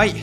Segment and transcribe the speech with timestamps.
[0.00, 0.14] はい、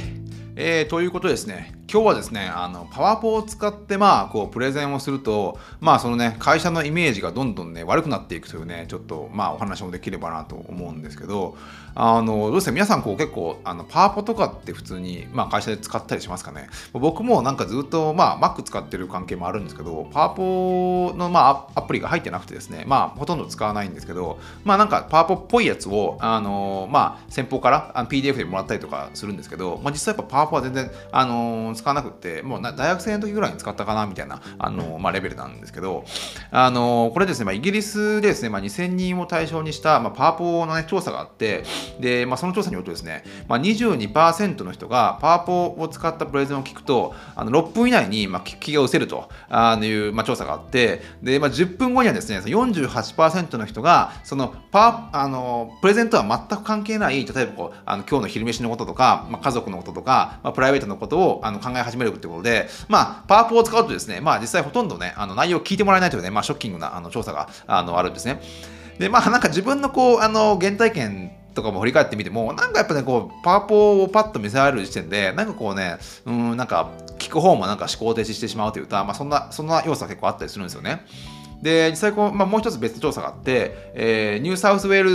[0.56, 11.56] えー、ということですね、今日はですね、あのパワポを使ってまあこうプレゼンをすると、まあそのね、会社のイメージがどんどんね、悪くなっていくというね、ちょっとまあお話もできればなと思うんですけど、
[11.96, 16.68] あのどうですか、皆さんこう結構あのパワポとかって普通にまあ会社で使ったりしますかね？
[16.92, 36.04] 僕もなんかずっとまあ Mac 使ってる関係もあるんですけど、パワポのまあアプリが入ってなくてですね、まあほとんど使わないんですけど、まあなんかパワポっぽいやつを、あのまあ先方から PDF でもらったりとかするんですけど、まあ実際やっぱパワポは全然、あの使わなくて、もう大学生の時ぐらいに使ったかなみたいな、あのまあ、レベルなんですけど、
[36.52, 41.64] あのこれですね、まあ、イギリスでですね、まあ、2000人を対象にした、まあ、パワポの、ね、調査があって、
[42.02, 49.30] でまあ、その調査によるとですね、まあ、22%の人がパワポを使ったプレゼンを聞くと、あの6分以内に、まあ、聞きが失せると
[49.86, 68.42] いう、まあ、調査があって、でまあ、10分後にはですね、48%の人が、そのパあのプレゼントは全く関係ない、例えばこうあの今日の昼飯のこととか、まあ、家族のこととか、まあ、プライベートのことをあの考考え始めるってことで、まあ、パワーポを使うとですね、まあ、実際ほとんどね、あの内容を聞いてもらえないというね、まあ、ショッキングなあの調査があのあるんですね。
[69.00, 81.06] で、まあ、なんか自分のこう、あの、原体験とかも振り返ってみても、なんかやっぱね、こう、パワポをパッと見せられる時点で、なんかこうね、うん、なんか、聞く方もなんか思考停止してしまうというか、まあ、そんな、そんな要素は結構あったりするんですよね。
[81.62, 85.12] で実際こう、まあ、もう一つ別調査があって、えー、ニューサウスウェール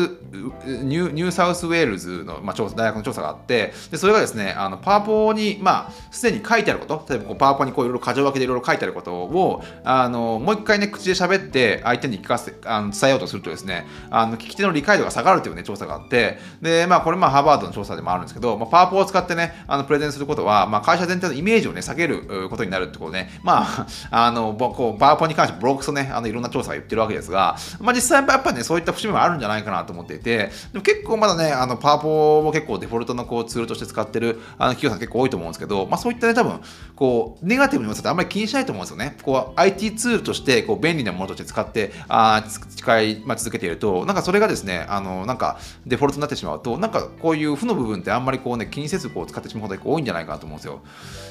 [0.84, 36.60] ニュニューサウスウェールズの、まあ、調査大学の調査があってでそれがですねあのパワポに、まあ、すでに書いてあること例えばこうパワポにこういろいろ箇条書きでいろいろ書いてあることをあのもう一回ね口で喋って相手に聞かせあの伝えようとするとですねあの聞き手の理解度が下がるという、ね、調査があってで、まあ、これまあハーバードの調査でもあるんですけど、まあ、パワポを使ってねあのプレゼンすることは、まあ、会社全体のイメージをね下げることになるってこと、ね、まああのこうパワポに関してブロックスねあのいろんな調査が言ってるわけですが、まあ、実際やっぱね、そういった節目もあるんじゃないかなと思っていて、でも結構まだね、あのパワポを結構デフォルトのこうツールとして使ってるあの企業さん結構多いと思うんですけど、まあ、そういったね、多分
[36.96, 39.16] こうネガティブにもってあんまり気にしないと思うんですよね。
[39.22, 50.80] こう IT ツールとしてこう便利なものとして使ってあ使い、まあ、続けていると、なんかそれがですね、あのなんかデフォルトになってしまうと、なんかこういう負の部分ってあんまりこうね、気にせずこう使ってしまうことが多いんじゃないかなと思うんですよ。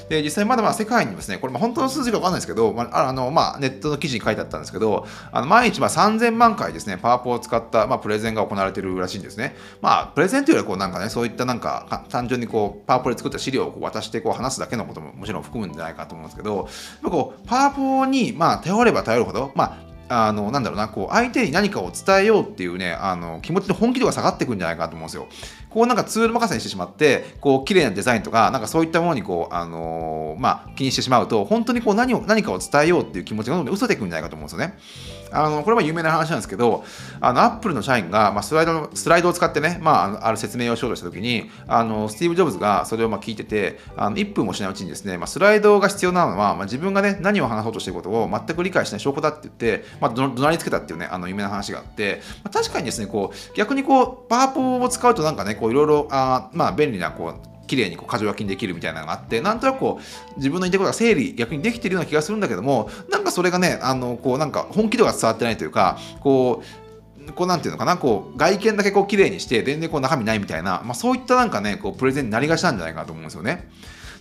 [0.08, 4.91] で、実際まだまあ世界にですね、これまあ本当の数字がわかんないですけど、まあ、あのまあ、ネットの記事に書いてあったんですけど、
[5.32, 9.56] あの毎日まあ3000万回ですね、パワポを使った、まあ、プレゼンが行われているらしいんですね。
[9.80, 16.68] まあ、プレゼンというよりはこうなんかね、そういったなんか単純にこうパワポで作った資料を渡してこう話すだけのことももちろん含むんじゃないかと思うんですけど、
[17.02, 25.26] こうパワポにまあ頼れば頼るほど、まああのなんだろうなこう相手に何かを伝えようっていうねあの気持ちの本気度が下がってくるんじゃないかと思うんですよ。
[25.72, 34.78] こうなんかツール任せにしてしまってこう綺麗なデザインとかなんかそういったものにこう、あのー、まあ、気にしてしまうと本当にこう何を何かを伝えようっていう気持ちがどんどん嘘でくんじゃないかと思うんですよね。
[35.32, 36.84] あのこれは有名な話なんですけど
[37.20, 66.64] あのアップルの社員が、まあ、スライドスライドを使ってね、まあ、ある説明をしようとした時にあのスティーブ・ジョブズがそれをまあ聞いててあの1分もしないうちにですね、まあ、スライドが必要なのは、まあ、自分がね何を話そうとしていることを全く理解しない証拠だって言って、まあ、怒鳴りつけたっていうねあの有名な話があって、まあ、確かにですねこう逆にこうパワポを使うとなんかねこういろいろあまあ、便利なこう綺麗にこう箇条書きにできるみたいなのがあってなんとなくこう自分の言いたいことが整理逆にできてるような気がするんだけどもなんかそれがねあのこうなんか本気度が伝わってないというかこ
[67.28, 73.68] うこうなんていうのかなこう外見だけこう綺麗にして全然こう中身ないみたいな、まあ、そういったなんかねこうプレゼンになりがちなんじゃないかなと思うんですよね。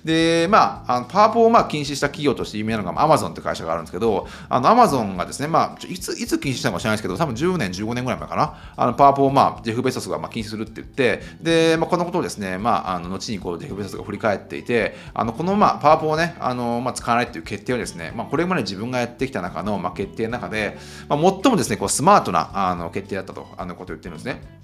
[0.04, 24.62] で、まあ、あのパワーポをまあ禁止した企業として有名なのがアマゾンって会社があるんですけど、あのアマゾンがですね、まあ、いついつ禁止したのか知らないですけど、多分10年、15年ぐらい前かな、あのパワーポをまあジェフ・ベソスがまあ禁止するって言って、で、まあ、このことをですね、まあ、あの後にこうジェフ・ベソスが振り返っていて、あのこのまあパワーポをね、あのまあ、使わないっていう決定をですね、まあ、これまで自分がやってきた中のまあ決定の中で、まあ、最もですね、こうスマートなあの決定だったとあのことを言ってるんですね。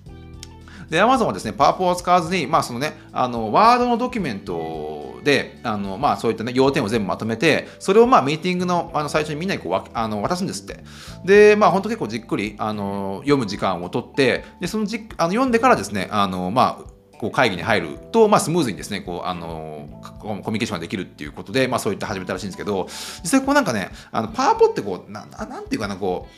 [0.90, 4.97] で、Amazon はですね、パワーポを使わずに、まあ、そのね、あの、ワードのドキュメントを
[5.28, 10.80] で、あの、まあ、そういったね、要点を全部まとめて、それをまあ、ミーティングのあの最初にみんなにこうあの渡すんですって。
[11.26, 19.90] で、まあ、本当結構じっくり、あの、読む時間をとって、で、そのじあの読んでからですね、あの、まあ、こう会議に入ると、まあ、スムーズにですね、こう、あの、
[20.22, 22.88] コミュニケーションができるっていうことで、まあ、そういった始めたらしいんですけど、
[23.22, 26.30] 実際こうなんかね、あのパワポってこう、ななんていうかな、こ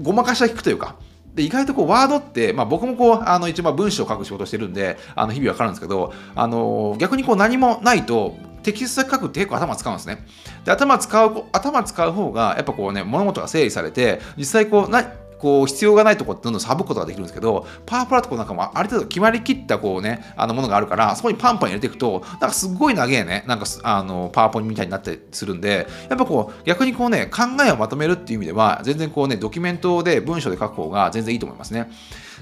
[0.00, 0.96] う、ごまかしは聞くというか、
[1.34, 10.24] で意外とこうワードって、まあ、僕もこうあの一番文章を書く仕事してるんであの日々わかるんですけどあの逆にこう何もないとテキスト書くって結構頭使うんですね。
[10.64, 15.02] で頭使う頭使う方がやっぱこうね物事が整理されて実際こうな
[15.44, 31.90] こう必要がないところってどんどん省くことができるんですけどパワープラットなんかもある程度決まりきったこうねあのものがあるからそこにパンパン入れていくとなんかすごい長えねなんかあのパワーポイントみたいになったりするんでやっぱこう逆にこうね考えをまとめるっていう意味では全然こうねドキュメントで文章で書く方が全然いいと思いますね。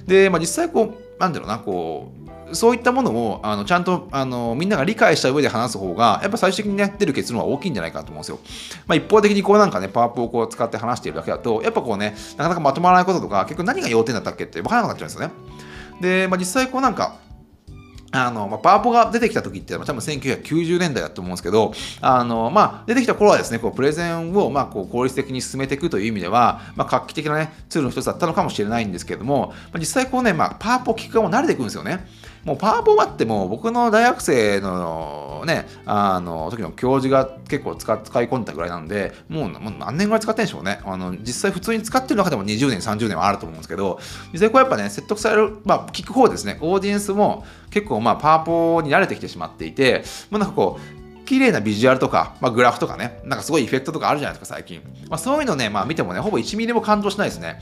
[0.06, 2.21] で、まあ、実際こうなんだろうなこう
[2.52, 8.38] そういったものをあのちゃんとあのみんなが理解した上で話す方がやっぱ最終的にね出る結論は大きいんじゃないかと思うんですよ。
[8.86, 15.34] まあ、一方的にこうなんかねパワーポをこう使って話しているだけだとやっぱこうねなかなかまとまらないこととか結局何が要点だったっけって分からなくなっちゃうんですよね。
[16.00, 17.16] で、まあ、実際こうなんか
[18.12, 32.06] あの、まあ、パワポが出てきた時って多分1990年代だと思うんですけど、あの、まあ、出てきた頃はですね、こう、プレゼンを、まあ、こう、効率的に進めていくという意味では、まあ、画期的なね、ツールの一つだったのかもしれないんですけども、まあ、実際こうね、まあ、パワポ聞く側も慣れていくんですよね。
[32.44, 40.80] もうパワーポはってもう僕の大学生のね、あの時の教授が結構使使い込んだぐらいなんで、もうもう何年ぐらい使ってんでしょうね。
[40.84, 44.00] あの実際普通に使ってる中でも20年、30年はあると思うんですけど、
[44.32, 54.82] 実際こうやっぱね、説得される、まあ聞く方ですね、オーディエンスも結構まあパワーポに慣れてきてしまっていて、もうなんかこう、綺麗なビジュアルとか、まあ、グラフとかね、なんかすごいエフェクトとかあるじゃないですか、最近。
[55.08, 57.60] まあ、そういうのね、まあ、見てもね、ほぼ1ミリも感動しないですね。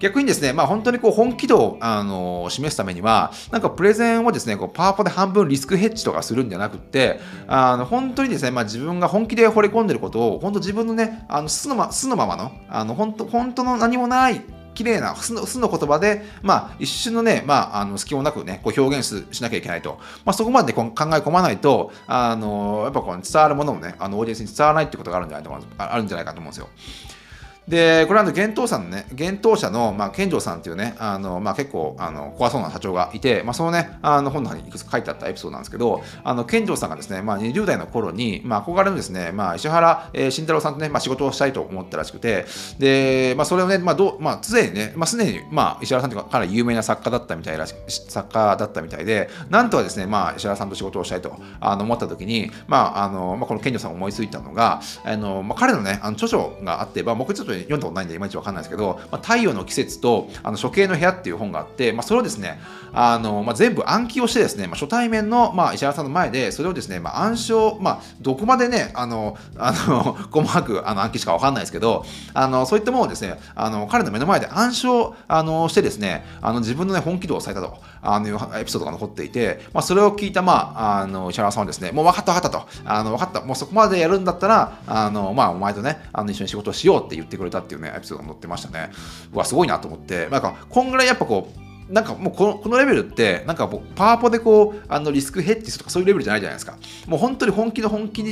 [0.00, 14.42] 逆にですね、まあ、本当にこう本気度を、あの示すためには、なんかプレゼンをですね、こうパワポで半分リスクヘッジとかするんじゃなくって、あの本当にですね、まあ、自分が本気で惚れ込んでることを、本当自分のね、あの素のま素のままの、あの本当本当の何もない
[14.78, 19.98] 綺麗な素の素の言葉で、まあ、一瞬のね、まあ、あの隙もなくね、こう表現しなきゃいけないと。
[20.24, 26.68] まあ、そこまで考え込まないと、あのやっぱこう伝わるものもね、あのオーディエンスに伝わらないってことがあるんじゃないとあるんじゃないかと思うんですよ。
[27.68, 42.46] で、これは幻冬さんのね、幻冬社の、まあ、健城さんっていうね、あの、まあ、結構、あの、怖そうな社長がいて、まあ、そのね、あの、本の中にいくつか書いてあったエピソードなんですけど、あの、健城さんがですね、まあ、20代の頃に、まあ、憧れのですね、まあ、石原、えー、慎太郎さんとね、まあ、仕事をしたいと思ったらしくて、
[42.78, 62.58] で、まあ、それをね、まあ、どう、まあ、常にね、まあ、すでに、まあ、石原さんというか、かなり有名な作家だったみたいらし、作家だったみたいで、なんとかですね、まあ、石原さんと仕事をしたいと、あの、思った時に、まあ、あの、まあ、この健城さん思いついたのが、あの、まあ、彼のね、あの、著書があって、まあ、僕ちょっと読んだことないんで、いまいちわかんないですけど、まあ、太陽の季節とあの処刑の部屋っていう本があって、まあ、それをですね、
[62.92, 77.78] あのまあ、全部暗記をしてですね、まあ、初対面の、まあ、石原さんの前で、それをですね、まあ、暗唱、まあ、どこまでね、あの、あの 細かくあの暗記しかわかんないですけど、あのそういったものをですね、あの彼の目の前で暗唱あのしてですね、あの自分の、ね、本気度をされたと。
[78.02, 78.28] あの
[78.58, 88.90] エピソードが残っていて、まあ、それを聞いた、まあ、あの石原さんはですね、もう分かった分かったと、あの分かった、もうそこまでやるんだったら、あのまあ、お前とね、あの一緒に仕事をしようって言ってくれたっていうね、エピソードが載ってましたね。
[89.32, 96.76] うわ、すごいなと思って、なんか、こんぐらいやっぱこう、なんかもうこのこのレベルって、なんかパワポでこう、あのリスクヘッジとかそういうレベルじゃないじゃないですか。
[97.06, 98.22] もう本当に本気の本気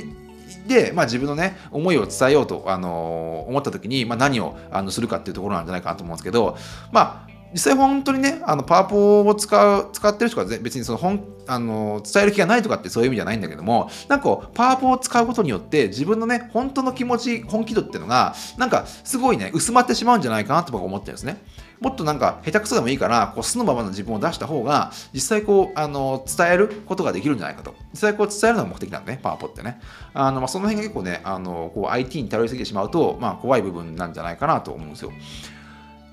[0.67, 6.57] で、まあ、自分のね、思いを伝えようと、あのー、思った時に、まあ、何をあのするかっていうところなんじゃないかなと思うんですけど、
[6.93, 7.26] まあ、
[7.57, 21.43] 実際本当にね、あのパワポを使う使ってる人が別にその本あの伝える気がないとかってそういう意味じゃないんだけども、なんかパワポを使うことによって自分のね、本当の気持ち、本気度っていうのが、なんかすごいね、薄まってしまうんじゃないかなと僕は思ってるんですね。
[21.81, 27.75] もっとなんか下手くそでもいいから、こう素のままの自分を出した方が、実際こう、あの、伝えることができるんじゃないかと。
[27.93, 29.81] 実際こう伝えるのが目的なんでね、パワポってね。
[30.13, 35.13] あの、まあ、その辺が結構ね、あの、こう IT に頼りすぎてしまうと、まあ怖い部分なんじゃないかなと思うんですよ。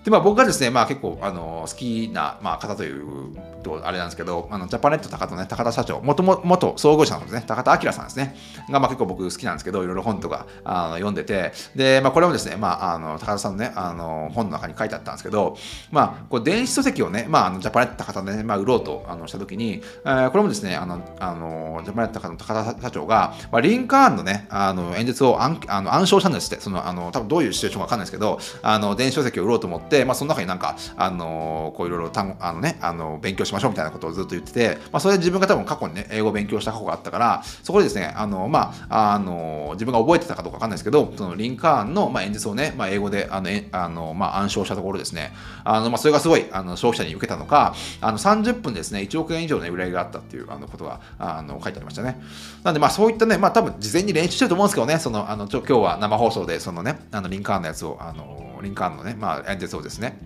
[0.03, 8.35] で、まあ僕がですね、まあ結構、あの、好きな、まあ方というと、あれなんですけど、あの、ジャパネット高田ね、高田社長、もとも、元創業者のですね、高田明さんですね、
[8.69, 15.57] が、まあ結構僕好きなんですけど、いろいろ本とか、あの、読んでて、で、まあこれもですね、まあ、あの、高田さんのね、あの、本の中に書いてあったんですけど、
[15.91, 45.33] まあ、こう、電子書籍をね、まあ、あのジャパネット高田でね、まあ、売ろうと、あの、したときに、えー、これもですね、あの、あの、ジャパネット高田の高田社長が、まあ、リンカーンのね、あの、演説を暗あの暗唱したんですって、その、あの、多分どういうシチュエーションかわかんないですけど、あの、電子書籍を売ろうと思って、まあ、その中になんか、あのこういろいろ単あのね、あの勉強しましょうみたいなことをずっと言ってて、まあ、それで自分が多分過去にね、英語を勉強した過去があったから、そこでですね、あの、まあ、あの、自分が覚えてたかどうかわかんないですけど、そのリンカーンの、まあ、演説をね、まあ、英語で、あの、えあのまあ、暗唱したところですね、
[45.63, 52.21] あの、まあ、それがすごい、あの、消費者に受けたのか、あの、30分ですね、1億円以上の売り上げがあったっていうあのことが、あの、書いてありましたね。
[52.63, 60.17] なんで、まあ、そういったね、まあ、多分事前に練習してると思うんですけどね、その、あの、ちょ今日は生放送で、そのね、あの、リンカーンのやつを、あの、リンカーンのね、まあ、演説をですね、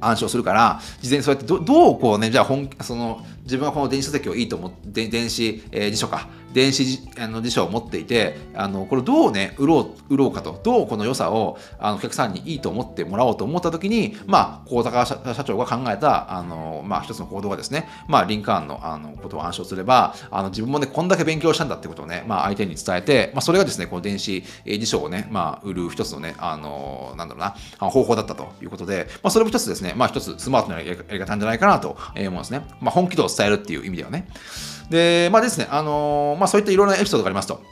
[0.00, 27.54] 暗唱するから、事前にそうやってど、うこうね、じゃあ本、その、自分はこの電子書籍をいいと思って、電子、えー、辞書か、電子あの辞書を持っていて、あのこれどうね、売ろう、売ろうかと、どうこの良さをあのお客さんにいいと思ってもらおうと思ったときに、まあ、高高社長が考えた、あの、まあ、一つの行動がですね、まあ、リンカーンのあのことを暗唱すれば、あの自分もね、こんだけ勉強したんだってことをね、まあ、相手に伝えて、まあ、それがですね、この電子辞書をね、まあ、売る一つのね、あの、なんだろうな、
[27.88, 32.62] 方法だったということで、まあ、それも一つですね、まあ、一つスマートなやり方なんじゃないかなと思うんですね。
[32.80, 34.28] まあ、本気度を伝えるっていう意味ではね。
[34.90, 37.62] で、まあですね、あのー、まあそういったいろんなエピソードがありますと。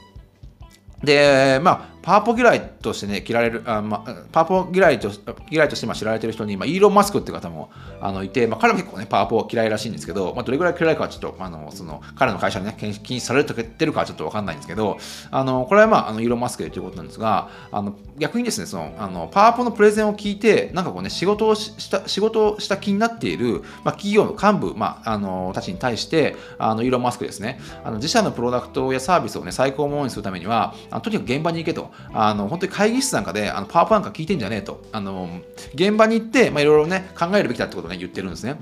[1.03, 5.11] で、まあ、パワポ嫌いとしてね、嫌われる、あまあ、パワポ嫌いと
[5.51, 14.97] 嫌いとしてまあ知られてる人に、まあ、イーロン・マスクって方もあのいて、まあ、彼は結構ね、パワポ嫌いらしいんですけど、まあ、どれぐらい嫌いかはちょっと、あのその彼の会社にね、禁止されてるかはちょっとわかんないんですけど、
[15.31, 35.29] あのこれはまあ、あのイーロン・マスクということなんですが、あの逆にですね、そのあのパワポのプレゼンを聞いて、なんかこうね、仕事をした仕事をした気になっている、まあ、企業の幹部、まあ、あのたちに対して、あのイーロン・マスクですね、あの自社のプロダクトやサービスをね、最高ものにするためには、あのとにかく現場に行けと、あの本当に会議室なんかで、あのパワーポなんか聞いてんじゃねえと、あの
[35.73, 38.59] 現場に行って、まあ、いろいろね、考えるべきだってことをね、言ってるんですね。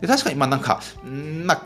[0.00, 1.62] で確かに、まあなんか、んまあ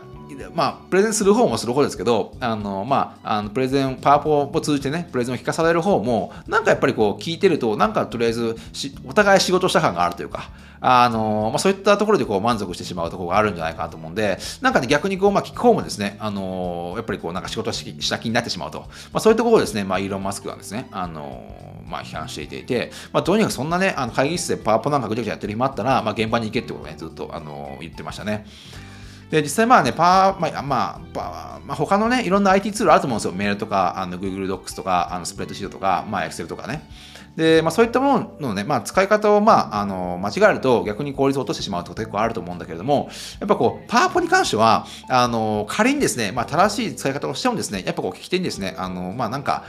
[0.53, 8.55] まあ、プレゼンする方もする方ですけど、あの、まあ、あのプレゼン、パワポを通じてね、プレゼンを聞かされる方も、なんかやっぱりこう、聞いてると、なんかとりあえず
[9.05, 10.49] お互い仕事した感があるというか、
[10.81, 21.43] あの、まあ、そういったところでこう満足してしまうところがあるんじゃないかなと思うんで、なんかね、逆にこう、まあ、聞く方もですね、あの、やっぱりこう、なんか仕事した気になってしまうと、まあ、そういうところをですね、まあ、イーロン・マスクがですね、あの、
[21.87, 28.45] まあ、批判していて、まあ、とにかくそんなね、あの会議室でパワポなんかぐちゃぐちゃやってる暇あったら、まあ、現場に行けってことね、ずっと、あの、言ってましたね。
[29.31, 33.31] で、実際まあね、パー、まあ、まあ、まあ、他のね、いろんな IT ツールあると思うんですよ。
[33.31, 36.83] メールとか、あの Google Docs とか、あのスプレッドシートとか、まあ、Excel とかね。
[37.37, 43.09] で、まあ、そういったもののね、まあ、使い方を、まあ、あの、間違えると逆に効率を落としてしまうってこと結構あると思うんだけれども、
[43.39, 49.63] やっぱこう、パワポに関しては、あの、仮にですね、まあ、正しい使い方をしてもですね、やっぱこう、聞き手にですね、あの、まあ、なんか、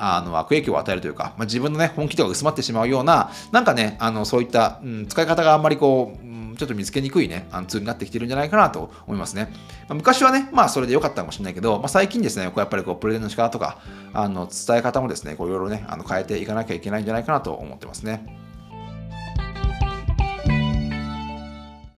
[0.00, 6.24] あの悪影響を与えるというか、まあ、自分の、ね、本気度が薄まってしまうような、なんかね、あのそういった、うん、使い方があんまりこう、
[6.58, 9.52] ちょっと見つけにくいね、あのツールになってきてるんじゃないかなと思いますね。
[9.88, 13.78] まあ、昔はね、まあそれで良かったかもしれないけど、まあ、最近ですね、こうやっぱりこうプレゼンの仕方とか、
[14.12, 18.47] あの伝え方もですね、こういろいろね、あの変えていかなきゃいけないんじゃないかなと思ってますね。